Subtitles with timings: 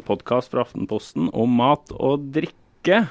[0.00, 3.02] en podkast fra Aftenposten om mat og drikke.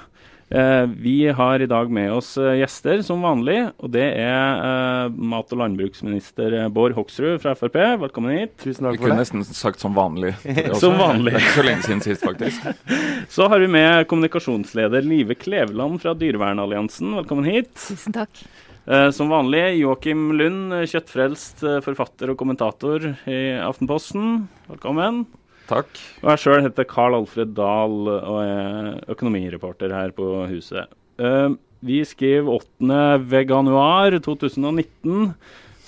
[0.49, 3.59] Eh, vi har i dag med oss eh, gjester, som vanlig.
[3.77, 7.77] Og det er eh, mat- og landbruksminister Bård Hoksrud fra Frp.
[8.01, 8.55] Velkommen hit.
[8.63, 8.97] Tusen takk for det.
[8.97, 10.33] Vi kunne nesten sagt som vanlig.
[10.81, 11.35] Som vanlig.
[11.35, 12.69] Det er ikke så lenge siden sist, faktisk.
[13.35, 17.13] Så har vi med kommunikasjonsleder Live Kleveland fra Dyrevernalliansen.
[17.21, 17.75] Velkommen hit.
[17.85, 18.41] Tusen takk.
[18.89, 24.47] Eh, som vanlig Joakim Lund, kjøttfrelst forfatter og kommentator i Aftenposten.
[24.71, 25.27] Velkommen.
[25.69, 25.99] Takk.
[26.23, 30.89] Og jeg sjøl heter Carl Alfred Dahl og er økonomireporter her på huset.
[31.21, 31.49] Eh,
[31.85, 33.01] vi skriver 8.
[33.29, 35.33] veganuar 2019.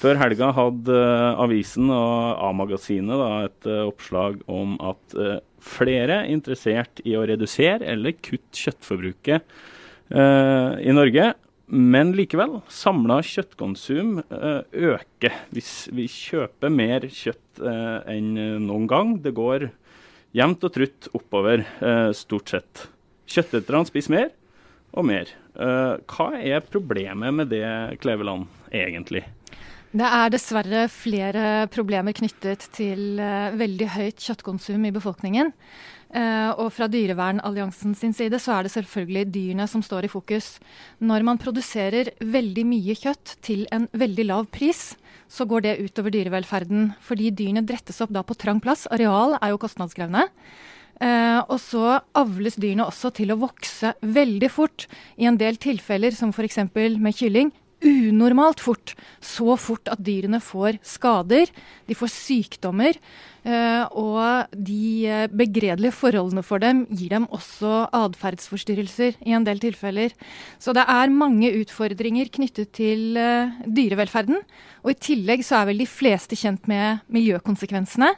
[0.02, 5.18] Før helga hadde eh, avisen og A-magasinet et eh, oppslag om at
[5.62, 9.60] flere er interessert i å redusere eller kutte kjøttforbruket
[10.12, 11.28] i Norge.
[11.72, 18.34] Men likevel, samla kjøttkonsum eh, øker hvis vi kjøper mer kjøtt eh, enn
[18.66, 19.14] noen gang.
[19.24, 19.70] Det går
[20.36, 22.84] jevnt og trutt oppover, eh, stort sett.
[23.32, 24.34] Kjøtteterne spiser mer
[24.92, 25.32] og mer.
[25.56, 27.64] Hva er problemet med det,
[28.04, 29.22] Kleveland, egentlig?
[29.96, 33.20] Det er dessverre flere problemer knyttet til
[33.60, 35.52] veldig høyt kjøttkonsum i befolkningen.
[36.12, 40.58] Eh, og fra Dyrevernalliansen sin side så er det selvfølgelig dyrene som står i fokus.
[41.00, 44.92] Når man produserer veldig mye kjøtt til en veldig lav pris,
[45.32, 46.92] så går det utover dyrevelferden.
[47.00, 48.88] Fordi dyrene drettes opp da på trang plass.
[48.92, 50.28] Areal er jo kostnadskrevende.
[51.02, 54.86] Uh, og så avles dyrene også til å vokse veldig fort.
[55.18, 56.60] I en del tilfeller, som f.eks.
[56.76, 57.50] med kylling,
[57.82, 58.94] unormalt fort.
[59.22, 61.52] Så fort at dyrene får skader,
[61.88, 62.98] de får sykdommer.
[63.44, 69.58] eh, og de eh, begredelige forholdene for dem gir dem også atferdsforstyrrelser i en del
[69.60, 70.14] tilfeller.
[70.60, 74.38] Så det er mange utfordringer knyttet til eh, dyrevelferden.
[74.86, 78.14] Og i tillegg så er vel de fleste kjent med miljøkonsekvensene.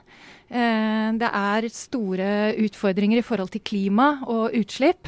[0.53, 2.27] Det er store
[2.61, 5.07] utfordringer i forhold til klima og utslipp,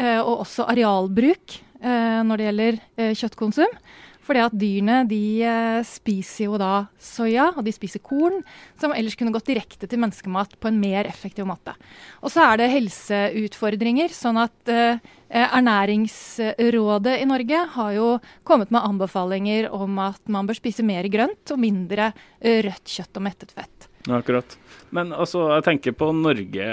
[0.00, 3.80] og også arealbruk når det gjelder eh, kjøttkonsum.
[4.26, 8.40] Fordi at dyrene de eh, spiser jo da soya, og de spiser korn,
[8.80, 11.76] som ellers kunne gått direkte til menneskemat på en mer effektiv måte.
[12.24, 18.08] Og så er det helseutfordringer, sånn at eh, Ernæringsrådet i Norge har jo
[18.46, 22.10] kommet med anbefalinger om at man bør spise mer grønt og mindre
[22.40, 23.90] eh, rødt kjøtt og mettet fett.
[24.06, 24.58] Akkurat.
[24.94, 26.66] Men altså, jeg tenker på Norge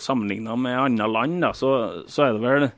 [0.00, 1.72] sammenligna med andre land, da, så,
[2.08, 2.76] så er det vel eh,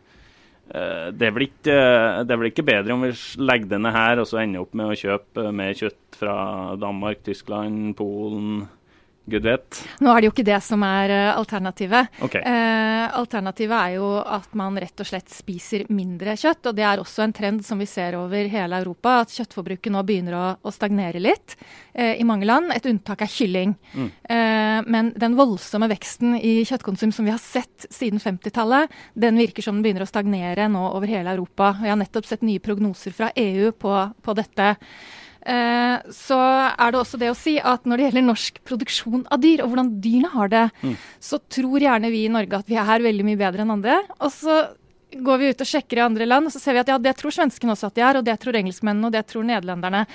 [0.71, 1.77] det er, ikke,
[2.23, 3.11] det er vel ikke bedre om vi
[3.43, 6.37] legger denne her og så ender opp med å kjøpe mer kjøtt fra
[6.79, 8.69] Danmark, Tyskland, Polen,
[9.31, 9.83] gud vet.
[10.01, 12.09] Nå er det jo ikke det som er eh, alternativet.
[12.27, 12.41] Okay.
[12.47, 16.71] Eh, alternativet er jo at man rett og slett spiser mindre kjøtt.
[16.71, 20.03] Og det er også en trend som vi ser over hele Europa, at kjøttforbruket nå
[20.09, 21.57] begynner å, å stagnere litt
[21.93, 22.73] eh, i mange land.
[22.75, 23.77] Et unntak er kylling.
[23.93, 24.09] Mm.
[24.09, 29.65] Eh, men den voldsomme veksten i kjøttkonsum som vi har sett siden 50-tallet, den virker
[29.65, 31.75] som den begynner å stagnere nå over hele Europa.
[31.79, 34.77] Vi jeg har nettopp sett nye prognoser fra EU på, på dette.
[35.47, 36.39] Eh, så
[36.77, 39.73] er det også det å si at når det gjelder norsk produksjon av dyr, og
[39.73, 40.97] hvordan dyrene har det, Mm.
[41.21, 44.03] så tror gjerne vi i Norge at vi er veldig mye bedre enn andre.
[44.21, 44.69] Og så
[45.11, 47.17] går vi ut og sjekker i andre land, og så ser vi at ja, det
[47.17, 50.07] tror svenskene også at de er, og det tror engelskmennene, og det tror nederlenderne.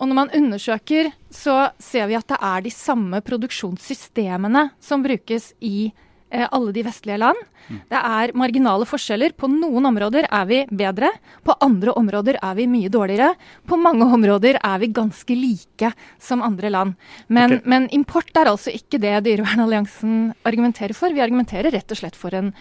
[0.00, 5.52] Og når man undersøker, så ser vi at det er de samme produksjonssystemene som brukes
[5.60, 5.92] i eh,
[6.32, 7.38] alle de vestlige land.
[7.68, 9.34] Det er marginale forskjeller.
[9.38, 11.12] På noen områder er vi bedre,
[11.44, 13.34] på andre områder er vi mye dårligere.
[13.68, 15.92] På mange områder er vi ganske like
[16.22, 16.94] som andre land.
[17.28, 17.68] Men, okay.
[17.68, 21.14] men import er altså ikke det Dyrevernalliansen argumenterer for.
[21.14, 22.52] Vi argumenterer rett og slett for en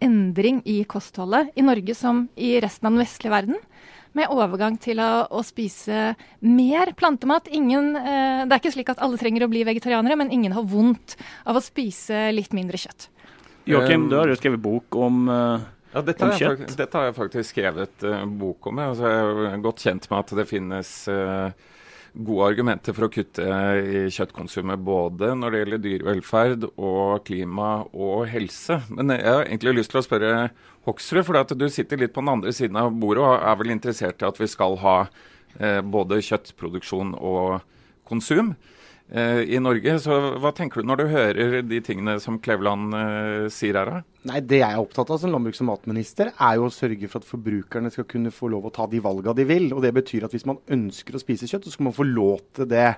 [0.00, 3.58] endring i kostholdet i Norge som i resten av den vestlige verden.
[4.16, 7.46] Med overgang til å, å spise mer plantemat.
[7.54, 10.66] Ingen, eh, det er ikke slik at alle trenger å bli vegetarianere, men ingen har
[10.66, 11.14] vondt
[11.46, 13.06] av å spise litt mindre kjøtt.
[13.68, 16.60] Joakim, du har jo skrevet bok om eh, Ja, dette, Om kjøtt?
[16.60, 18.78] Faktisk, dette har jeg faktisk skrevet uh, bok om.
[18.78, 18.94] Jeg.
[18.94, 21.70] Altså, jeg er godt kjent med at det finnes uh,
[22.14, 28.26] gode argumenter for å kutte i kjøttkonsumet både når det gjelder dyrevelferd og klima og
[28.30, 28.80] helse.
[28.90, 30.32] Men jeg har egentlig lyst til å spørre
[30.88, 34.22] Hoksrud, for du sitter litt på den andre siden av bordet og er vel interessert
[34.22, 34.96] i at vi skal ha
[35.60, 37.60] eh, både kjøttproduksjon og
[38.08, 38.54] konsum
[39.10, 39.96] i Norge.
[40.02, 43.90] Så hva tenker du når du hører de tingene som Kleveland eh, sier her?
[43.90, 44.02] da?
[44.30, 47.22] Nei, Det jeg er opptatt av som landbruks- og matminister, er jo å sørge for
[47.22, 49.70] at forbrukerne skal kunne få lov å ta de valgene de vil.
[49.74, 52.44] Og Det betyr at hvis man ønsker å spise kjøtt, så skal man få lov
[52.54, 52.90] til det.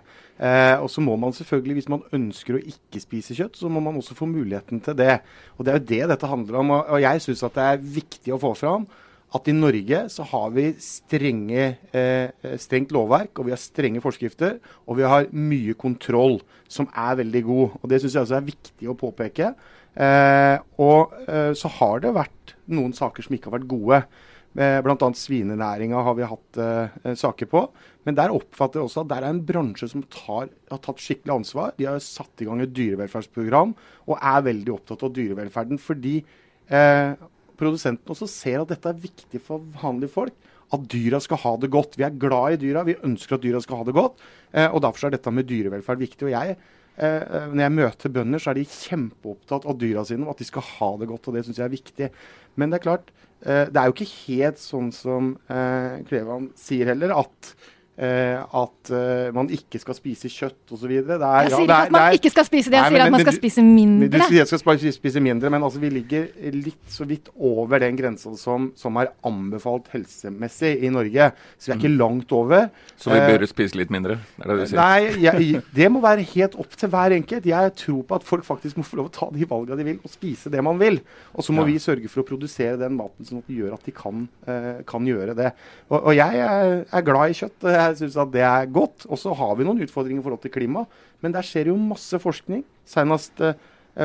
[0.42, 3.80] Eh, og så må man selvfølgelig, hvis man ønsker å ikke spise kjøtt, så må
[3.80, 5.20] man også få muligheten til det.
[5.56, 6.74] Og Det er jo det dette handler om.
[6.82, 8.86] Og jeg syns at det er viktig å få fram
[9.32, 14.58] at i Norge så har vi strenge, eh, strengt lovverk, og vi har strenge forskrifter,
[14.87, 17.79] og vi har mye kontroll, som er veldig god.
[17.82, 19.55] Og Det syns jeg også er viktig å påpeke.
[19.96, 24.02] Eh, og eh, så har det vært noen saker som ikke har vært gode.
[24.52, 25.08] Eh, Bl.a.
[25.17, 27.64] svinenæringa har vi hatt eh, saker på.
[28.05, 31.38] Men der oppfatter jeg også at der er en bransje som tar, har tatt skikkelig
[31.38, 31.73] ansvar.
[31.79, 33.73] De har satt i gang et dyrevelferdsprogram
[34.08, 35.81] og er veldig opptatt av dyrevelferden.
[35.81, 36.19] Fordi
[36.69, 37.14] eh,
[37.62, 40.50] produsenten også ser at dette er viktig for vanlige folk.
[40.72, 41.98] At dyra skal ha det godt.
[42.00, 44.22] Vi er glad i dyra, vi ønsker at dyra skal ha det godt.
[44.52, 46.28] Eh, og Derfor er dette med dyrevelferd viktig.
[46.28, 50.34] og jeg eh, når jeg møter bønder, så er de kjempeopptatt av dyra sine, og
[50.34, 51.28] at de skal ha det godt.
[51.28, 52.10] og Det syns jeg er viktig.
[52.56, 53.12] Men det er klart,
[53.44, 57.54] eh, det er jo ikke helt sånn som eh, Klevan sier heller, at
[57.92, 60.88] at uh, man ikke skal spise kjøtt osv.
[60.88, 63.12] Jeg sier ja, ikke at man ikke skal spise det, jeg nei, sier men, at
[63.12, 64.08] man skal du, spise mindre.
[64.08, 66.24] Du sier at man skal spise mindre, men altså, vi ligger
[66.56, 71.28] litt så vidt over den grensa som, som, er anbefalt helsemessig i Norge.
[71.58, 71.98] Så vi er ikke mm.
[72.00, 72.70] langt over.
[72.96, 74.16] Så vi uh, bør spise litt mindre?
[74.40, 74.80] er det du sier?
[74.80, 77.50] Nei, jeg, det må være helt opp til hver enkelt.
[77.52, 80.00] Jeg tror på at folk faktisk må få lov å ta de valgene de vil,
[80.00, 80.96] og spise det man vil.
[81.36, 81.74] Og så må ja.
[81.74, 84.24] vi sørge for å produsere den maten sånn at vi gjør at de kan,
[84.88, 85.52] kan gjøre det.
[85.90, 89.06] Og, og jeg er, er glad i kjøtt jeg syns at det er godt.
[89.08, 90.84] Og så har vi noen utfordringer i forhold til klima.
[91.23, 92.64] Men der skjer jo masse forskning.
[92.88, 93.56] Senest eh,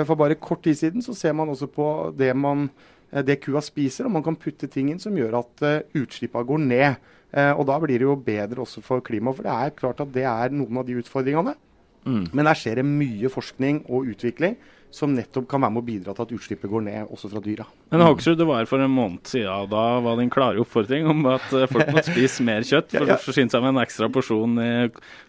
[0.04, 1.88] for bare kort tid siden så ser man også på
[2.18, 2.70] det, man,
[3.12, 6.48] eh, det kua spiser, og man kan putte ting inn som gjør at uh, utslippene
[6.48, 7.14] går ned.
[7.38, 9.36] Og da blir det jo bedre også for klimaet.
[9.36, 11.58] For det er klart at det er noen av de utfordringene.
[12.08, 12.24] Mm.
[12.32, 14.56] Men der skjer det mye forskning og utvikling
[14.98, 17.68] som nettopp kan være med å bidra til at utslippet går ned, også fra dyra.
[17.94, 19.70] Men Hoksrud, det var for en måned siden.
[19.72, 23.20] Da var din klare oppfordring om at eh, folk må spise mer kjøtt for å
[23.22, 24.58] forsyne seg med en ekstra porsjon.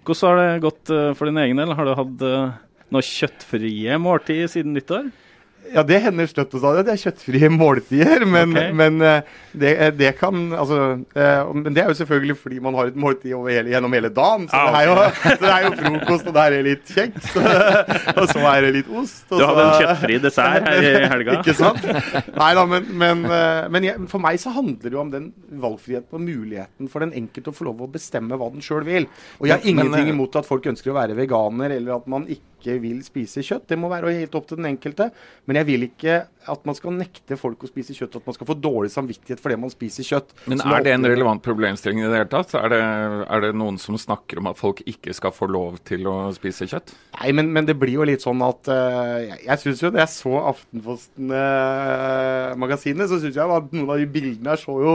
[0.09, 1.76] Hvordan har det gått eh, for din egen del?
[1.76, 2.59] Har du hatt eh,
[2.94, 5.11] noe kjøttfrie måltid siden nyttår?
[5.75, 6.85] Ja, det hender støtt og stadig.
[6.87, 8.25] Det er kjøttfrie måltider.
[8.29, 8.73] Men, okay.
[8.76, 10.79] men eh, det, eh, det, kan altså,
[11.17, 14.49] eh, Men det er jo selvfølgelig fordi man har et måltid hele, gjennom hele dagen.
[14.50, 17.31] Så, ah, det jo, så, det er jo, frokost, og der er litt kjeks.
[18.19, 19.25] og så er det litt ost.
[19.31, 21.37] du hadde en kjøttfri dessert her i helga.
[21.41, 21.88] Ikke sant?
[22.38, 23.25] Nei da, men, men,
[23.75, 27.14] men jeg, for meg så handler det jo om den valgfriheten og muligheten for den
[27.19, 29.09] enkelte å få lov å bestemme hva den sjøl vil.
[29.38, 32.57] Og jeg har ingenting imot at folk ønsker å være veganer, eller at man ikke
[32.58, 33.69] ikke vil spise kjøtt.
[33.70, 35.10] Det må være helt opp til den enkelte.
[35.46, 36.20] Men jeg vil ikke
[36.50, 39.56] at man skal nekte folk å spise kjøtt, at man skal få dårlig samvittighet fordi
[39.61, 40.29] man spiser kjøtt.
[40.50, 42.50] Men er det en relevant problemstilling i det hele tatt?
[42.59, 42.83] Er det,
[43.27, 46.65] er det, noen som snakker om at folk ikke skal få lov til å spise
[46.71, 46.89] kjøtt?
[47.19, 49.99] Nei, men, men det blir jo litt sånn at uh, Jeg, jeg syns jo da
[50.05, 54.95] jeg så Aftenposten-magasinet, uh, så syns jeg at noen av de bildene her så jo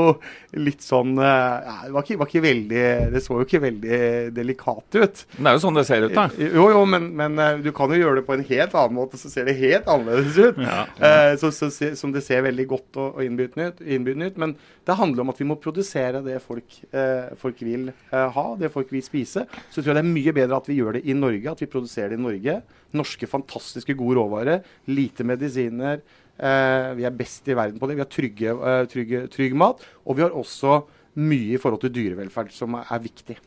[0.59, 3.97] litt sånn uh, det, var ikke, var ikke veldig, det så jo ikke veldig
[4.35, 5.15] delikat ut.
[5.37, 6.25] Men det er jo sånn det ser ut, da.
[6.39, 7.31] Jo, jo, men, men
[7.63, 10.35] du kan jo gjøre det på en helt annen måte, så ser det helt annerledes
[10.39, 10.57] ut.
[10.63, 11.09] Ja, ja.
[11.43, 14.39] Så, så, som det ser veldig godt og, og innbydende ut.
[14.41, 14.55] Men
[14.87, 18.71] det handler om at vi må produsere det folk, eh, folk vil eh, ha, det
[18.73, 19.45] folk vil spise.
[19.69, 21.69] Så tror jeg det er mye bedre at vi gjør det i Norge, at vi
[21.75, 22.57] produserer det i Norge.
[22.95, 24.65] Norske fantastiske gode råvarer.
[24.91, 26.01] Lite medisiner.
[26.33, 27.99] Eh, vi er best i verden på det.
[27.99, 29.83] Vi har trygge, eh, trygge, trygg mat.
[30.05, 30.83] Og vi har også
[31.21, 33.37] mye i forhold til dyrevelferd som er, er viktig.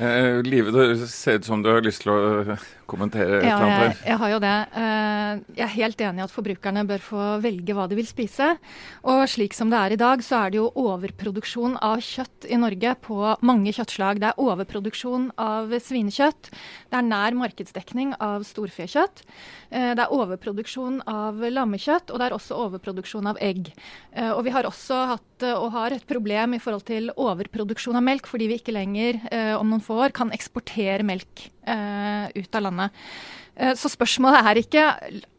[0.00, 3.58] Eh, Live, det ser ut som du har lyst til å eh, kommentere et ja.
[3.68, 4.54] Jeg, jeg har jo det.
[4.80, 8.54] Eh, jeg er helt enig i at forbrukerne bør få velge hva de vil spise.
[9.04, 12.58] Og slik som det er i dag, så er det jo overproduksjon av kjøtt i
[12.60, 14.22] Norge på mange kjøttslag.
[14.22, 16.48] Det er overproduksjon av svinekjøtt.
[16.88, 19.24] Det er nær markedsdekning av storfekjøtt.
[19.68, 23.68] Eh, det er overproduksjon av lammekjøtt, og det er også overproduksjon av egg.
[24.34, 28.26] Og vi har også hatt og har et problem i forhold til overproduksjon av melk,
[28.28, 29.20] fordi vi ikke lenger
[29.60, 32.96] om noen få år kan eksportere melk ut av landet.
[33.60, 34.84] Eh, så spørsmålet er ikke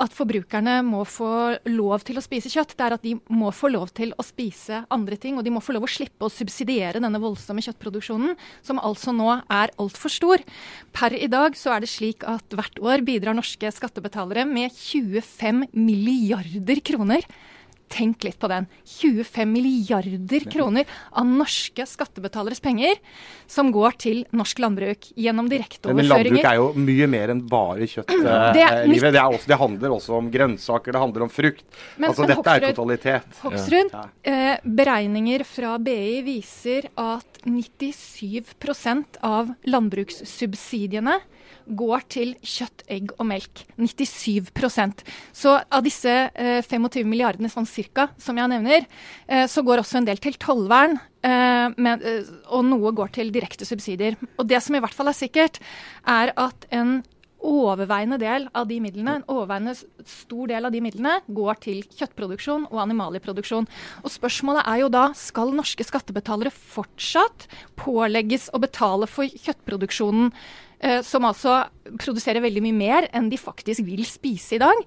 [0.03, 3.71] at forbrukerne må få lov til å spise kjøtt, det er at de må få
[3.73, 5.39] lov til å spise andre ting.
[5.39, 9.29] Og de må få lov å slippe å subsidiere denne voldsomme kjøttproduksjonen, som altså nå
[9.41, 10.43] er altfor stor.
[10.93, 15.65] Per i dag så er det slik at hvert år bidrar norske skattebetalere med 25
[15.73, 17.25] milliarder kroner
[17.91, 18.67] Tenk litt på den.
[18.87, 22.99] 25 milliarder kroner av norske skattebetaleres penger
[23.51, 25.99] som går til norsk landbruk gjennom direkteoverføringer.
[25.99, 28.11] Men landbruk er jo mye mer enn bare kjøtt.
[28.11, 29.11] Det, eh, det,
[29.47, 31.65] det, handler også om grønnsaker, det handler om frukt.
[31.97, 33.41] Men, altså men Dette Hoksrud, er totalitet.
[33.43, 34.05] Hoksrud, ja.
[34.31, 41.19] eh, beregninger fra BI viser at 97% av landbrukssubsidiene
[41.65, 43.63] går til kjøtt, egg og melk.
[43.79, 48.87] 97% Så av disse eh, 25 milliardene sånn cirka, som jeg nevner,
[49.27, 50.97] eh, så går også en del til tollvern.
[51.21, 54.17] Eh, men, eh, og noe går til direkte subsidier.
[54.37, 55.61] Og det som i hvert fall er sikkert,
[56.07, 57.01] er at en
[57.41, 59.73] overveiende del av de midlene, en overveiende
[60.05, 63.69] stor del av de midlene går til kjøttproduksjon og animalieproduksjon.
[64.05, 67.47] Og spørsmålet er jo da skal norske skattebetalere fortsatt
[67.81, 70.70] pålegges å betale for kjøttproduksjonen Eh,
[71.05, 71.59] som altså
[72.01, 74.79] produserer veldig mye mer enn de faktisk vil spise i dag?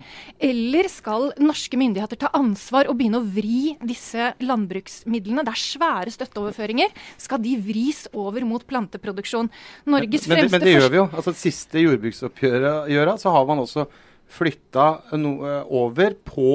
[0.43, 5.45] Eller skal norske myndigheter ta ansvar og begynne å vri disse landbruksmidlene?
[5.47, 6.95] Det er svære støtteoverføringer.
[7.21, 9.53] Skal de vris over mot planteproduksjon?
[9.87, 11.07] Norges men, fremste men, men det gjør vi jo.
[11.13, 13.87] Altså, siste jordbruksoppgjøret så har man også
[14.35, 14.89] flytta
[15.21, 16.49] noe over på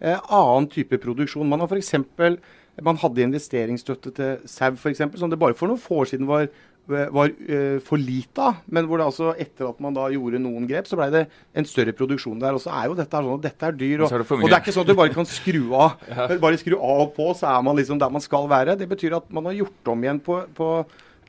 [0.00, 1.48] eh, annen type produksjon.
[1.48, 1.94] Man har f.eks.
[2.84, 6.48] Man hadde investeringsstøtte til sau, f.eks., som det bare for noen få år siden var
[6.86, 8.60] var uh, for lite av.
[8.66, 11.22] Men hvor det altså, etter at man da gjorde noen grep, så ble det
[11.56, 12.56] en større produksjon der.
[12.56, 14.04] Og så er jo dette sånn at dette er dyr.
[14.04, 15.96] Og, er det, og det er ikke sånn at du bare kan skru av.
[16.12, 16.28] ja.
[16.42, 18.76] Bare skru av og på, så er man liksom der man skal være.
[18.80, 20.70] Det betyr at man har gjort om igjen på, på,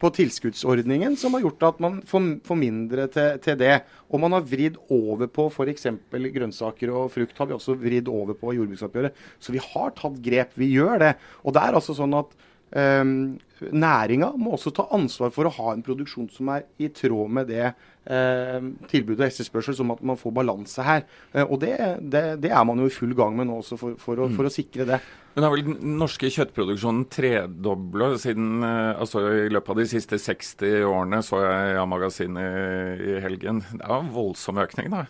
[0.01, 3.75] på tilskuddsordningen, som har gjort at man får, får mindre til, til, det.
[4.11, 5.87] Og man har vridd over på f.eks.
[6.11, 9.23] grønnsaker og frukt har vi også vridd over på jordbruksoppgjøret.
[9.39, 10.57] Så vi har tatt grep.
[10.59, 11.15] Vi gjør det.
[11.45, 12.35] Og det er altså sånn at
[12.75, 17.47] Næringa må også ta ansvar for å ha en produksjon som er i tråd med
[17.47, 21.05] det eh, tilbud og etterspørsel, som at man får balanse her.
[21.31, 23.95] Eh, og det, det, det, er man jo i full gang med nå også, for,
[24.01, 24.99] for, å, for å, sikre det.
[25.35, 30.19] Men har vel den norske kjøttproduksjonen tredobla siden eh, altså I løpet av de siste
[30.21, 33.63] 60 årene, så jeg A-magasinet i helgen.
[33.71, 35.05] Det er en voldsom økning, da.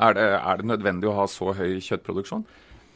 [0.00, 2.44] Er det, er det nødvendig å ha så høy kjøttproduksjon?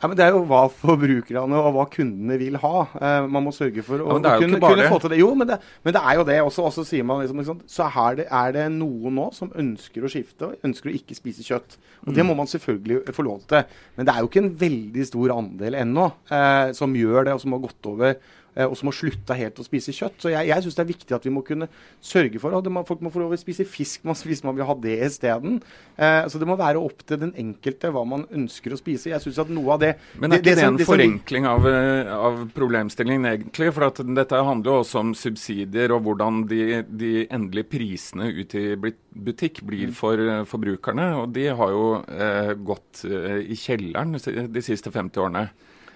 [0.03, 2.83] Ja, men Det er jo hva forbrukerne og hva kundene vil ha.
[2.99, 5.21] Eh, man må sørge for å, ja, kunne, kunne, få til det.
[5.23, 6.39] Jo, men det, men det er jo det.
[6.45, 6.67] også.
[6.69, 10.13] også sier man liksom, liksom Så er det, er det, noen nå som ønsker å
[10.13, 11.79] skifte og ønsker å ikke spise kjøtt.
[12.05, 12.17] Og mm.
[12.19, 13.65] Det må man selvfølgelig få lov til.
[13.97, 17.45] Men det er jo ikke en veldig stor andel ennå eh, som gjør det, og
[17.45, 18.19] som har gått over
[18.55, 20.21] og som har slutta helt å spise kjøtt.
[20.23, 21.69] Så jeg, jeg syns det er viktig at vi må kunne
[22.05, 24.77] sørge for at folk må få lov til å spise fisk hvis man vil ha
[24.79, 25.61] det isteden.
[25.97, 29.11] Eh, så det må være opp til den enkelte hva man ønsker å spise.
[29.13, 31.69] Jeg synes at noe av det Men er ikke det, det, det en forenkling av,
[31.71, 33.71] eh, av, problemstillingen egentlig?
[33.75, 38.57] For at dette handler jo også om subsidier og hvordan de, de endelige prisene ut
[38.59, 39.97] i butikk blir mm.
[39.99, 41.11] for forbrukerne.
[41.23, 44.19] Og de har jo eh, gått eh, i kjelleren
[44.55, 45.49] de siste 50 årene.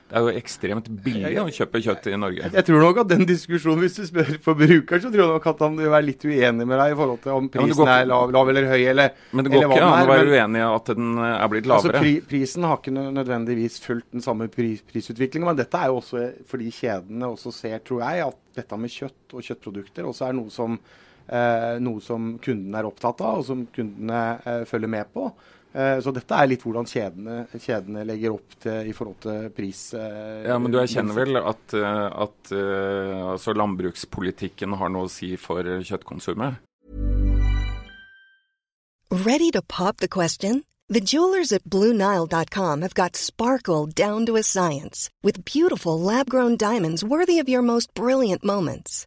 [0.09, 2.49] Det er jo ekstremt billig å kjøpe kjøtt i Norge.
[2.49, 5.61] Jeg, tror nok at den diskusjonen, hvis du spør forbrukeren, så tror jeg nok at
[5.67, 8.33] han vil være litt uenig med deg i forhold til om prisen ja, er lav,
[8.33, 11.11] lav, eller høy, eller Men det går ikke an å være uenig i at den
[11.27, 11.93] er blitt lavere.
[11.93, 16.01] Altså, pri, prisen har ikke nødvendigvis fulgt den samme pris, prisutviklingen, men dette er jo
[16.01, 20.41] også fordi kjedene også ser, tror jeg, at dette med kjøtt og kjøttprodukter også er
[20.41, 20.81] noe som,
[21.29, 25.29] eh, noe som kundene er opptatt av, og som kundene eh, følger med på.
[25.73, 29.83] Eh, så dette er litt hvordan kjedene, kjedene, legger opp til i forhold til pris.
[29.95, 32.53] Eh, ja, Men du erkjenner vel at, eh, at
[33.35, 36.65] altså landbrukspolitikken har noe å si for kjøttkonsumet?
[39.11, 40.65] Ready to pop the question?
[40.91, 47.05] The jewelers at BlueNile.com have got sparkle down to a science with beautiful lab-grown diamonds
[47.05, 49.07] worthy of your most brilliant moments.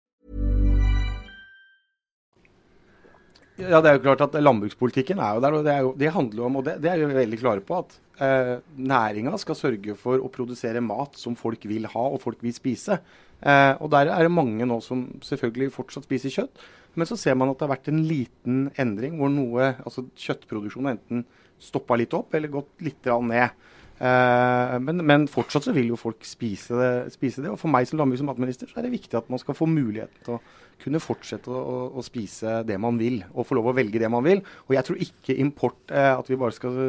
[3.61, 6.41] Ja, det er jo klart at Landbrukspolitikken er jo der, og det, jo, det handler
[6.41, 9.95] jo om, og det, det er vi veldig klare på, at eh, næringa skal sørge
[9.99, 12.99] for å produsere mat som folk vil ha og folk vil spise.
[13.41, 16.63] Eh, og Der er det mange nå som selvfølgelig fortsatt spiser kjøtt,
[16.99, 20.95] men så ser man at det har vært en liten endring hvor noe, altså kjøttproduksjonen
[20.95, 21.25] enten
[21.61, 23.53] stoppa litt opp eller gått litt ned.
[24.01, 27.51] Eh, men, men, fortsatt så vil jo folk spise det, spise det.
[27.53, 29.67] Og for meg som landbruks- og matminister så er det viktig at man skal få
[29.69, 30.41] muligheten til å
[30.81, 34.25] kunne fortsette å, å, spise det man vil, og få lov å velge det man
[34.25, 34.41] vil.
[34.65, 36.79] Og jeg tror ikke import, eh, at vi bare skal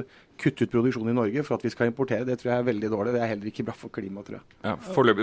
[0.42, 2.26] kutte ut produksjonen i Norge for at vi skal importere.
[2.26, 3.14] Det tror jeg er veldig dårlig.
[3.14, 4.44] Det er heller ikke bra for klimaet, tror jeg.
[4.66, 4.75] Ja,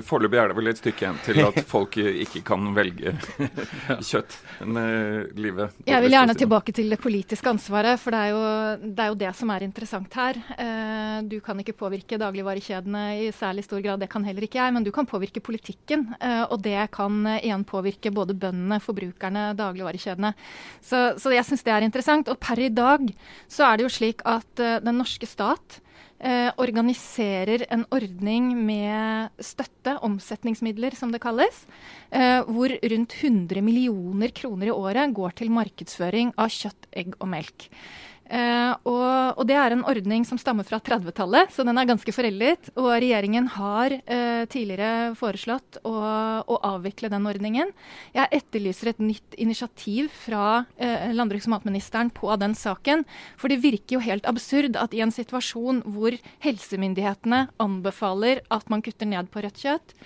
[0.09, 3.15] Foreløpig er det vel et stykke igjen til at folk ikke kan velge
[4.09, 4.37] kjøtt.
[4.63, 8.43] Men uh, livet Jeg vil gjerne tilbake til det politiske ansvaret, for det er jo
[8.83, 10.39] det, er jo det som er interessant her.
[10.55, 14.75] Uh, du kan ikke påvirke dagligvarekjedene i særlig stor grad, det kan heller ikke jeg,
[14.75, 16.07] men du kan påvirke politikken.
[16.21, 20.33] Uh, og det kan igjen påvirke både bøndene, forbrukerne, dagligvarekjedene.
[20.81, 22.31] Så, så jeg syns det er interessant.
[22.31, 23.05] Og per i dag
[23.51, 24.47] så er det jo slik at
[24.83, 25.79] den norske stat
[26.19, 31.65] eh, organiserer en ordning med støtte, omsetningsmidler som det kalles,
[32.11, 37.27] eh, hvor rundt 100 millioner kroner i året går til markedsføring av kjøtt, egg og
[37.31, 37.69] melk.
[38.29, 42.13] Uh, og, og, det er en ordning som stammer fra 30-tallet, så den er ganske
[42.13, 42.69] foreldet.
[42.77, 45.95] Og regjeringen har uh, tidligere foreslått å,
[46.45, 47.73] å, avvikle den ordningen.
[48.13, 53.05] Jeg etterlyser et nytt initiativ fra uh, landbruks- og matministeren på den saken.
[53.41, 58.85] For det virker jo helt absurd at i en situasjon hvor helsemyndighetene anbefaler at man
[58.85, 59.97] kutter ned på rødt kjøtt,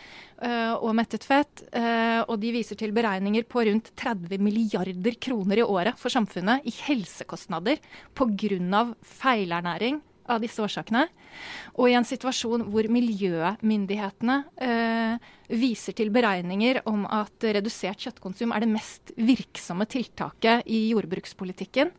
[0.83, 1.65] og mettet fett.
[1.71, 6.65] Eh, og de viser til beregninger på rundt 30 milliarder kroner i året for samfunnet
[6.67, 7.79] i helsekostnader
[8.15, 8.83] pga.
[9.01, 11.07] feilernæring av disse årsakene.
[11.75, 18.63] Og i en situasjon hvor miljømyndighetene eh, viser til beregninger om at redusert kjøttkonsum er
[18.63, 21.91] det mest virksomme tiltaket i jordbrukspolitikken,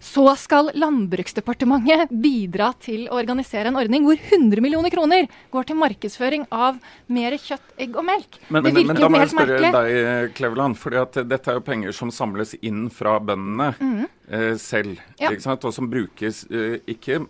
[0.00, 5.78] så skal Landbruksdepartementet bidra til å organisere en ordning hvor 100 millioner kroner går til
[5.80, 6.78] markedsføring av
[7.12, 8.38] mer kjøtt, egg og melk.
[8.48, 11.64] Men, det virker men, men, da må jeg spørre deg, Kleveland, for dette er jo
[11.66, 14.04] penger som samles inn fra bøndene mm.
[14.28, 15.02] eh, selv.
[15.20, 15.32] Ja.
[15.32, 17.22] Og som brukes eh, ikke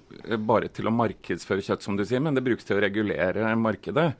[0.48, 4.10] bare til å markedsføre kjøtt, som du sier, men det brukes til å regulere markedet.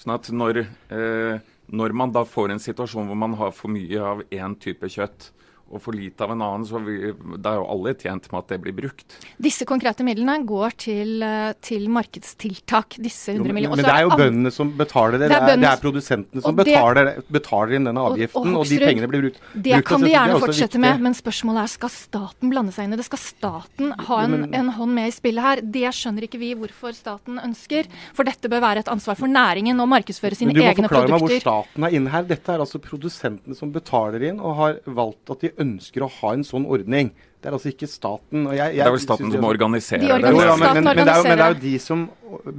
[0.00, 1.38] Sånn at når, eh,
[1.70, 5.30] når man da får en situasjon hvor man har for mye av én type kjøtt,
[5.72, 8.52] og for lite av en annen, så vi, da er jo alle tjent med at
[8.52, 9.16] det blir brukt.
[9.40, 12.98] Disse konkrete midlene går til, eh, til markedstiltak.
[13.00, 13.80] disse 100 millionene.
[13.80, 15.30] Men det er jo bøndene som betaler det.
[15.32, 18.78] Det er, det er, produsentene som betaler, betaler, inn denne avgiften, og, og, og, de
[18.82, 19.40] pengene blir brukt.
[19.54, 22.96] Det brukt kan de gjerne fortsette med, men spørsmålet er skal staten blande seg inn
[22.96, 23.08] i det?
[23.08, 25.64] Skal staten ha en, en hånd med i spillet her?
[25.64, 27.88] Det skjønner ikke vi hvorfor staten ønsker.
[28.12, 30.76] For dette bør være et ansvar for næringen å markedsføre sine egne produkter.
[30.76, 32.28] Du må forklare meg hvor staten er inne her.
[32.28, 36.32] Dette er altså produsentene som betaler inn og har valgt at de ønsker å ha
[36.36, 37.12] en sånn ordning.
[37.42, 38.44] Det er altså ikke staten.
[38.54, 40.30] Jeg, jeg, det er vel staten som organiserer de det?
[40.30, 42.04] Jo, ja, men, men, men, det jo, men, det er jo, de som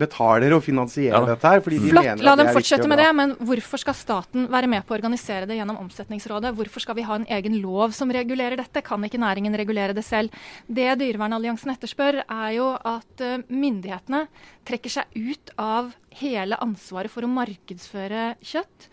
[0.01, 1.29] betaler og finansierer ja.
[1.29, 1.61] dette her.
[1.63, 4.83] fordi de Flott, mener la dem fortsette med det, men hvorfor skal staten være med
[4.83, 6.51] på å organisere det gjennom Omsetningsrådet?
[6.57, 8.83] Hvorfor skal vi ha en egen lov som regulerer dette?
[8.83, 10.35] Kan ikke næringen regulere det selv?
[10.67, 14.25] Det Dyrevernalliansen etterspør, er jo at uh, myndighetene
[14.67, 18.89] trekker seg ut av hele ansvaret for å markedsføre kjøtt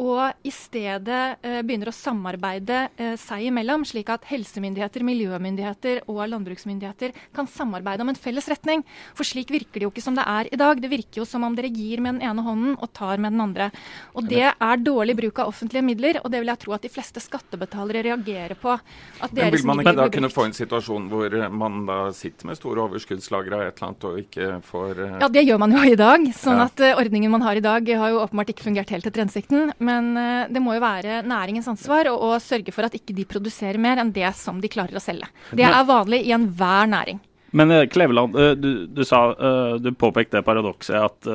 [0.00, 6.22] og i stedet eh, begynner å samarbeide eh, seg imellom, slik at helsemyndigheter, miljømyndigheter og
[6.30, 8.84] landbruksmyndigheter kan samarbeide om en felles retning.
[9.18, 10.80] For slik virker det jo ikke som det er i dag.
[10.80, 13.44] Det virker jo som om dere gir med den ene hånden og tar med den
[13.44, 13.68] andre.
[14.14, 16.92] Og det er dårlig bruk av offentlige midler, og det vil jeg tro at de
[16.92, 18.76] fleste skattebetalere reagerer på.
[19.34, 22.86] Men vil man ikke da kunne få en situasjon hvor man da sitter med store
[22.86, 25.18] overskuddslagre av et eller annet og ikke får eh...
[25.26, 26.30] Ja, det gjør man jo i dag.
[26.36, 26.68] Sånn ja.
[26.68, 29.72] at uh, ordningen man har i dag har jo åpenbart ikke fungert helt etter hensikten.
[29.78, 33.26] Men uh, det må jo være næringens ansvar å, å, sørge for at ikke de
[33.28, 35.28] produserer mer enn det som de klarer å selge.
[35.56, 37.20] Det er vanlig i enhver næring.
[37.56, 39.24] Men uh, Kleveland, du, du, sa,
[39.82, 41.30] du påpekte paradokset at,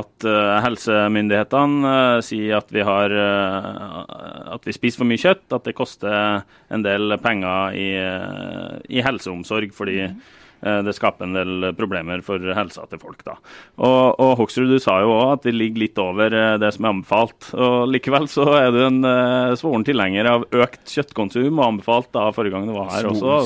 [0.00, 0.26] at
[0.64, 1.92] helsemyndighetene
[2.26, 3.14] sier at vi, har,
[4.56, 6.42] at vi spiser for mye kjøtt, at det koster
[6.74, 7.92] en del penger i,
[8.90, 10.18] i helseomsorg fordi mm.
[10.66, 13.22] Eh, det skaper en del problemer for helsa til folk.
[13.26, 13.36] da.
[13.76, 16.86] Og, og Hoksrud, du sa jo òg at vi ligger litt over eh, det som
[16.86, 17.50] er anbefalt.
[17.54, 22.26] og Likevel så er du en uh, svoren tilhenger av økt kjøttkonsum, og anbefalt da
[22.34, 23.38] forrige gang du var her også.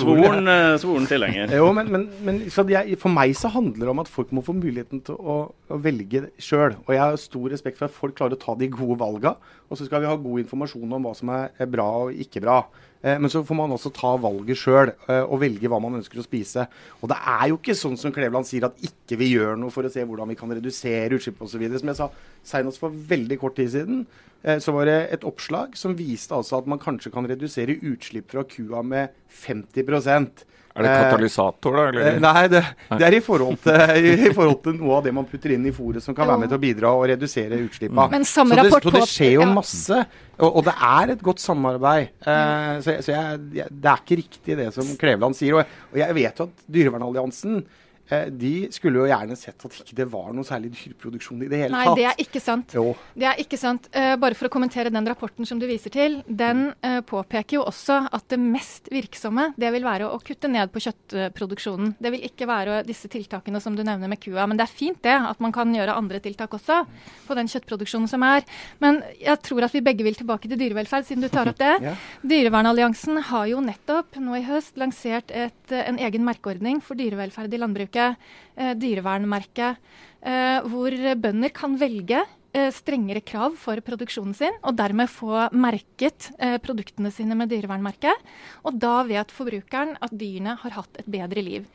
[0.00, 0.50] Svoren,
[0.82, 1.54] svoren, tilhenger.
[1.60, 4.56] Jo, men, men, men jeg, For meg så handler det om at folk må få
[4.56, 6.78] muligheten til å, å velge sjøl.
[6.86, 9.36] Og jeg har stor respekt for at folk klarer å ta de gode valga.
[9.70, 12.62] Og så skal vi ha god informasjon om hva som er bra og ikke bra.
[13.02, 16.20] Eh, men så får man også ta valget sjøl og velge velge hva man ønsker
[16.20, 16.66] å spise.
[17.00, 19.86] Og det er jo ikke sånn som Kleveland sier, at ikke vi gjør noe for
[19.86, 21.64] å se hvordan vi kan redusere utslipp osv.
[21.78, 22.10] Som jeg sa
[22.46, 24.06] senest for veldig kort tid siden,
[24.42, 28.30] eh, så var det et oppslag som viste altså at man kanskje kan redusere utslipp
[28.32, 29.86] fra kua med 50
[30.70, 31.86] er det katalysator, da?
[31.90, 32.08] Eller?
[32.12, 32.62] Eh, nei, det,
[32.94, 35.74] det er i forhold, til, i forhold, til, noe av det man putter inn i
[35.74, 38.06] fôret som kan være med til å bidra og redusere utslippene.
[38.12, 40.04] Men så, så det skjer jo masse.
[40.38, 42.14] Og, og, det er et godt samarbeid.
[42.22, 45.58] Eh, så, så jeg, jeg, det er ikke riktig det som Kleveland sier.
[45.58, 49.96] Og, og jeg vet jo at Dyrevernalliansen Eh, de skulle jo gjerne sett at ikke
[50.00, 51.94] det var noe særlig dyreproduksjon i det hele Nei, tatt.
[51.94, 52.74] Nei, det er ikke sant.
[52.74, 52.84] Jo.
[53.14, 53.86] Det er ikke sant.
[53.94, 56.18] Uh, bare for å kommentere den rapporten som du viser til.
[56.26, 60.72] Den uh, påpeker jo også at det mest virksomme det vil være å kutte ned
[60.74, 61.94] på kjøttproduksjonen.
[62.02, 64.48] Det vil ikke være disse tiltakene som du nevner med kua.
[64.50, 66.82] Men det er fint det, at man kan gjøre andre tiltak også
[67.28, 68.46] på den kjøttproduksjonen som er.
[68.82, 71.76] Men jeg tror at vi begge vil tilbake til dyrevelferd, siden du tar opp det.
[71.86, 71.94] ja.
[72.26, 77.60] Dyrevernalliansen har jo nettopp nå i høst lansert et, en egen merkeordning for dyrevelferd i
[77.60, 79.72] landbruket eh, dyrevernmerke,
[80.22, 82.20] eh, hvor bønder kan velge
[82.54, 88.14] eh, strengere krav for produksjonen sin, og dermed få merket eh, produktene sine med dyrevernmerke.
[88.64, 91.68] Og da vet forbrukeren at dyrene har hatt et bedre liv.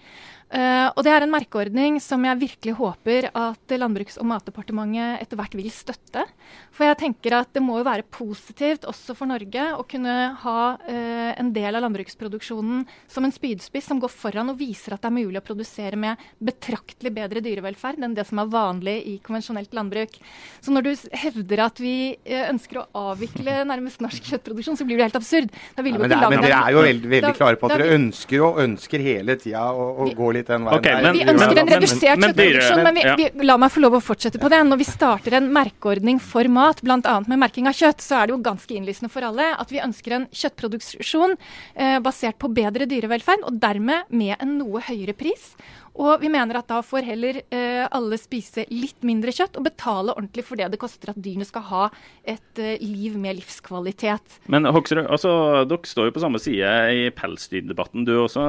[0.53, 5.39] Uh, og Det er en merkeordning som jeg virkelig håper at Landbruks- og matdepartementet etter
[5.39, 6.21] hvert vil støtte.
[6.69, 10.59] For jeg tenker at det må jo være positivt også for Norge å kunne ha
[10.77, 15.09] uh, en del av landbruksproduksjonen som en spydspiss som går foran og viser at det
[15.09, 19.73] er mulig å produsere med betraktelig bedre dyrevelferd enn det som er vanlig i konvensjonelt
[19.73, 20.13] landbruk.
[20.61, 20.93] Så når du
[21.25, 25.49] hevder at vi uh, ønsker å avvikle nærmest norsk kjøttproduksjon, så blir det helt absurd.
[25.73, 28.61] Ja, men, er, men, dere er jo veldig, veldig klare på at dere ønsker og
[28.61, 30.79] ønsker hele tida å, å gå litt den veien.
[30.79, 34.03] Okay, men, vi ønsker en redusert kjøttproduksjon, men, vi, vi, la meg få lov å
[34.03, 34.61] fortsette på det.
[34.67, 37.15] Når vi starter en merkeordning for mat, bl.a.
[37.29, 40.19] med merking av kjøtt, så er det jo ganske innlysende for alle at vi ønsker
[40.19, 45.53] en kjøttproduksjon eh, basert på bedre dyrevelferd, og dermed med en noe høyere pris.
[45.95, 50.11] Og vi mener at da får heller eh, alle spise litt mindre kjøtt og betale
[50.15, 51.83] ordentlig for det det koster at dyrene skal ha
[52.27, 54.39] et eh, liv med livskvalitet.
[54.51, 55.31] Men Hoksrud, altså,
[55.69, 58.03] dere står jo på samme side i pelsdyrdebatten.
[58.07, 58.43] Du er også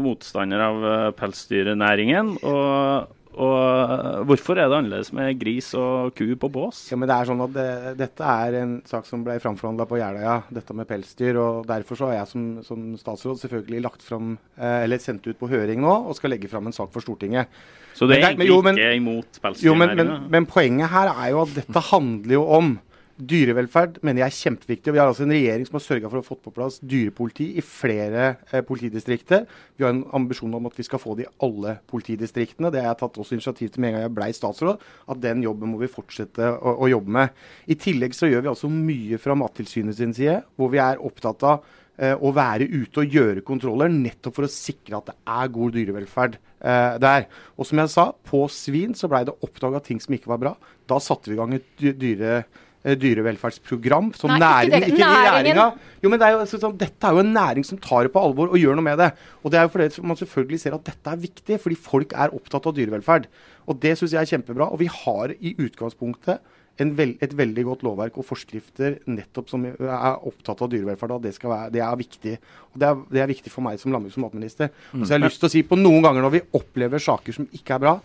[0.00, 2.36] motstander av eh, pelsdyrnæringen.
[2.42, 6.80] og og Hvorfor er det annerledes med gris og ku på bås?
[6.90, 7.66] Ja, men det er sånn at det,
[8.00, 11.38] Dette er en sak som ble framforhandla på Jeløya, dette med pelsdyr.
[11.38, 15.38] og Derfor så har jeg som, som statsråd selvfølgelig lagt frem, eh, eller sendt ut
[15.38, 17.46] på høring nå og skal legge fram en sak for Stortinget.
[17.94, 19.94] Så det er egentlig ikke imot pelsdyrnæringa?
[19.94, 22.74] Men, men, men poenget her er jo at dette handler jo om
[23.18, 24.90] Dyrevelferd mener jeg er kjempeviktig.
[24.90, 27.48] og Vi har altså en regjering som har sørga for å få på plass dyrepoliti
[27.58, 29.48] i flere eh, politidistrikter.
[29.74, 32.70] Vi har en ambisjon om at vi skal få det i alle politidistriktene.
[32.70, 34.84] Det har jeg tatt også initiativ til med en gang jeg blei statsråd.
[35.10, 37.42] At den jobben må vi fortsette å, å, jobbe med.
[37.66, 41.42] I tillegg så gjør vi altså mye fra Mattilsynet sin side, hvor vi er opptatt
[41.48, 41.66] av
[41.98, 45.74] eh, å være ute og gjøre kontroller, nettopp for å sikre at det er god
[45.74, 47.26] dyrevelferd eh, der.
[47.58, 50.56] Og som jeg sa, på svin så blei det oppdaga ting som ikke var bra.
[50.86, 52.44] Da satte vi i gang et dyre
[52.84, 54.74] dyrevelferdsprogram som Nei, næring.
[54.74, 54.92] Ikke, det.
[54.94, 55.66] ikke næringa.
[56.02, 58.22] Jo, men det er jo, sånn, Dette er jo en næring som tar det på
[58.22, 59.10] alvor og gjør noe med det.
[59.42, 62.34] Og det er jo fordi man selvfølgelig ser at dette er viktig, fordi folk er
[62.36, 63.26] opptatt av dyrevelferd.
[63.68, 64.70] Og det syns jeg er kjempebra.
[64.70, 66.38] Og vi har i utgangspunktet
[66.78, 69.80] veld, et veldig godt lovverk og forskrifter nettopp som er
[70.28, 71.16] opptatt av dyrevelferd.
[71.24, 72.34] Det, være, det er viktig.
[72.72, 74.70] Og det er, det er, viktig for meg som landbruks- og matminister.
[74.92, 75.02] Mm.
[75.02, 77.48] Så jeg har lyst til å si på noen ganger når vi opplever saker som
[77.58, 77.96] ikke er bra,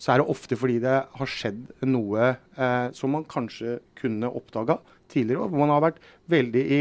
[0.00, 4.80] så er det ofte fordi det har skjedd noe eh, som man kanskje kunne oppdaga
[5.12, 5.50] tidligere.
[5.52, 6.00] Hvor man har vært
[6.32, 6.80] veldig i,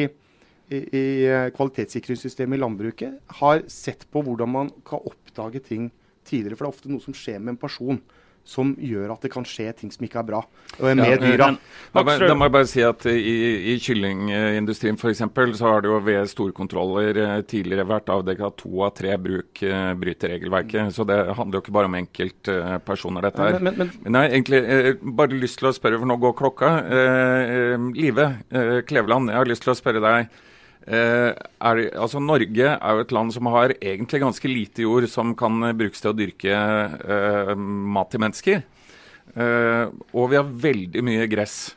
[0.72, 3.20] i, i eh, kvalitetssikringssystemet i landbruket.
[3.44, 5.92] Har sett på hvordan man kan oppdage ting
[6.24, 6.56] tidligere.
[6.56, 8.02] For det er ofte noe som skjer med en person
[8.48, 10.42] som gjør at det kan skje ting som ikke er bra
[10.82, 11.50] med ja, dyra.
[11.94, 12.04] Da
[12.36, 13.36] må jeg bare si at I,
[13.74, 15.24] i kyllingindustrien f.eks.
[15.60, 19.64] så har det jo ved storkontroller eh, tidligere vært avdekket at to av tre bruk
[19.66, 20.94] uh, bryter regelverket.
[20.96, 23.60] Så det handler jo ikke bare om enkeltpersoner, uh, dette her.
[23.60, 26.72] Men, men, men, jeg har egentlig bare lyst til å spørre, for nå går klokka.
[27.96, 28.30] Live
[28.90, 30.42] Kleveland, jeg har lyst til å spørre deg.
[30.88, 35.36] Eh, er, altså Norge er jo et land som har egentlig ganske lite jord som
[35.38, 38.64] kan brukes til å dyrke eh, mat til mennesker.
[39.36, 41.76] Eh, og vi har veldig mye gress.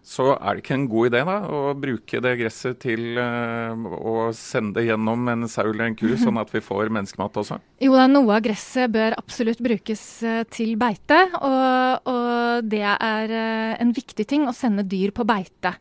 [0.00, 4.30] Så er det ikke en god idé da, å bruke det gresset til uh, å
[4.36, 7.60] sende det gjennom en sau eller en ku, sånn at vi får menneskemat også?
[7.84, 11.20] Jo da, noe av gresset bør absolutt brukes uh, til beite.
[11.38, 15.76] Og, og det er uh, en viktig ting å sende dyr på beite.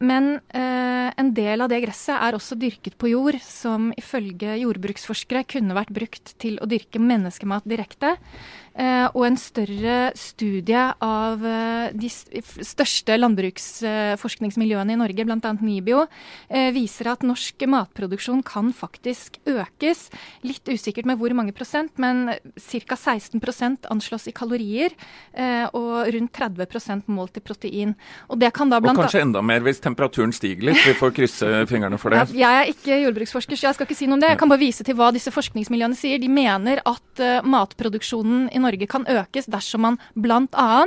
[0.00, 5.76] men en del av det gresset er også dyrket på jord som ifølge jordbruksforskere kunne
[5.76, 8.16] vært brukt til å dyrke menneskemat direkte.
[8.76, 11.42] Eh, og en større studie av
[11.94, 15.52] de største landbruksforskningsmiljøene i Norge, bl.a.
[15.64, 16.04] NIBIO,
[16.74, 20.06] viser at norsk matproduksjon kan faktisk økes.
[20.46, 22.98] Litt usikkert med hvor mange prosent, men ca.
[22.98, 24.94] 16% anslås i kalorier,
[25.74, 27.94] og rundt 30% målt i protein.
[28.28, 30.80] Og, det kan da blant og kanskje enda mer hvis temperaturen stiger litt.
[30.84, 32.26] Vi får krysse fingrene for det.
[32.36, 34.32] Jeg er ikke jordbruksforsker, så jeg skal ikke si noe om det.
[34.34, 36.20] Jeg kan bare vise til hva disse forskningsmiljøene sier.
[36.22, 40.86] De mener at matproduksjonen i Norge kan økes dersom man bl.a.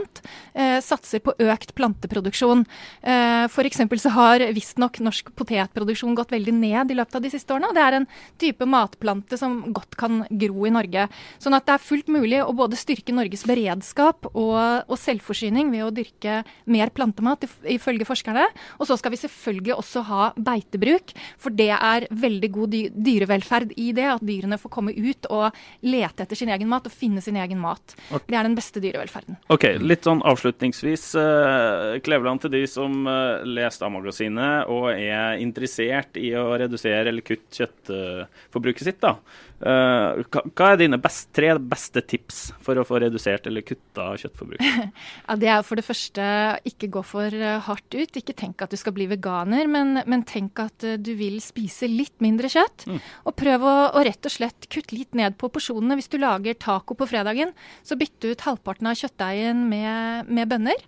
[0.58, 2.66] Eh, satser på økt planteproduksjon.
[3.02, 3.84] Eh, F.eks.
[4.04, 7.72] så har visstnok norsk potetproduksjon gått veldig ned i løpet av de siste årene.
[7.72, 8.08] og Det er en
[8.42, 11.08] type matplante som godt kan gro i Norge.
[11.44, 15.86] Sånn at det er fullt mulig å både styrke Norges beredskap og, og selvforsyning ved
[15.86, 18.48] å dyrke mer plantemat, ifølge forskerne.
[18.80, 23.92] Og så skal vi selvfølgelig også ha beitebruk, for det er veldig god dyrevelferd i
[23.98, 24.08] det.
[24.18, 27.60] At dyrene får komme ut og lete etter sin egen mat og finne sin egen
[27.62, 27.67] mat.
[28.10, 28.26] Okay.
[28.28, 29.40] Det er den beste dyrevelferden.
[29.54, 36.20] Ok, Litt sånn avslutningsvis, uh, Kleveland, til de som uh, leser A-magasinet og er interessert
[36.22, 39.02] i å redusere eller kutte kjøttforbruket sitt.
[39.04, 39.18] da.
[39.58, 40.22] Uh,
[40.54, 44.62] hva er dine best, tre beste tips for å få redusert eller kutta kjøttforbruk?
[45.28, 46.28] ja, det er for det første
[46.70, 48.20] ikke gå for uh, hardt ut.
[48.22, 51.90] Ikke tenk at du skal bli veganer, men, men tenk at uh, du vil spise
[51.90, 52.86] litt mindre kjøtt.
[52.86, 53.02] Mm.
[53.26, 55.98] Og prøv å, å, rett og slett kutte litt ned på porsjonene.
[55.98, 60.88] Hvis du lager taco på fredagen, så bytte ut halvparten av kjøttdeigen med, med bønner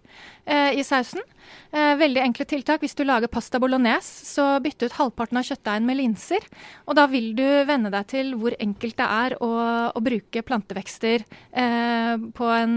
[0.50, 1.22] i sausen.
[1.70, 2.82] Eh, veldig enkle tiltak.
[2.82, 6.46] Hvis du lager pasta bolognese, så bytte ut halvparten av kjøttdeigen med linser.
[6.90, 9.52] Og da vil du venne deg til hvor enkelt det er å,
[9.96, 12.76] å bruke plantevekster eh, på en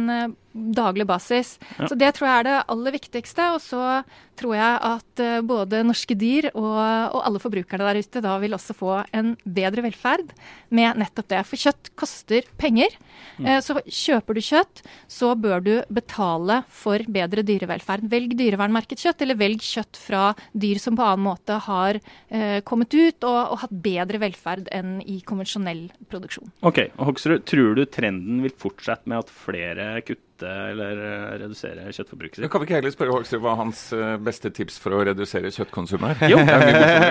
[0.52, 1.56] daglig basis.
[1.78, 1.88] Ja.
[1.90, 3.48] Så det tror jeg er det aller viktigste.
[3.56, 4.02] Og så
[4.38, 6.78] tror jeg at uh, både norske dyr og,
[7.12, 10.32] og, alle forbrukerne der ute da vil også få en bedre velferd
[10.72, 11.42] med nettopp det.
[11.48, 12.96] For kjøtt koster penger.
[13.38, 13.48] Mm.
[13.48, 18.08] Uh, så kjøper du kjøtt, så bør du betale for bedre dyrevelferd.
[18.12, 22.92] Velg dyrevernmerket kjøtt, eller velg kjøtt fra dyr som på annen måte har eh, kommet
[22.94, 26.50] ut og, og, hatt bedre velferd enn i konvensjonell produksjon.
[26.66, 31.38] Ok, og Hoksrud, Tror du trenden vil fortsette med at flere kutter kutte eller eh,
[31.42, 32.50] redusere kjøttforbruket sitt.
[32.50, 36.22] Kan vi ikke heller spørre Hoksrud hva hans eh, beste tips for å redusere kjøttkonsumet
[36.22, 36.32] er?
[36.32, 36.40] Jo.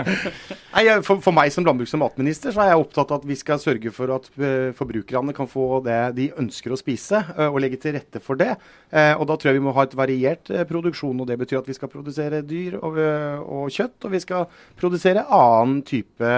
[0.76, 3.38] Nei, for, for, meg som landbruks- og matminister så er jeg opptatt av at vi
[3.40, 7.20] skal sørge for at uh, forbrukerne kan få det de ønsker å spise,
[7.52, 8.54] og legge til rette for det.
[8.92, 11.20] Og Da tror jeg vi må ha et variert produksjon.
[11.22, 14.48] og Det betyr at vi skal produsere dyr og, og kjøtt, og vi skal
[14.80, 16.32] produsere annen type,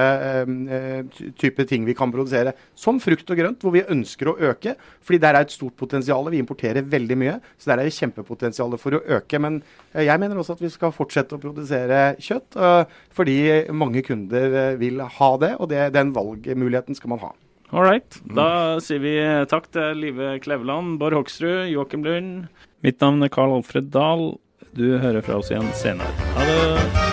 [1.39, 4.75] type ting vi kan produsere, som frukt og grønt, hvor vi ønsker å øke.
[5.03, 6.29] fordi der er et stort potensial.
[6.33, 7.35] Vi importerer veldig mye.
[7.57, 9.39] Så der er det kjempepotensial for å øke.
[9.43, 9.61] Men
[9.93, 13.37] eh, jeg mener også at vi skal fortsette å produsere kjøtt, eh, fordi
[13.75, 15.53] mange kunder eh, vil ha det.
[15.59, 17.33] Og det, den valgmuligheten skal man ha.
[17.73, 18.19] All right.
[18.37, 19.15] Da sier vi
[19.49, 22.45] takk til Live Kleveland, Bård Hoksrud, Joakim Lund.
[22.85, 24.33] Mitt navn er Karl Alfred Dahl.
[24.73, 26.29] Du hører fra oss igjen senere.
[26.37, 27.12] Ha det.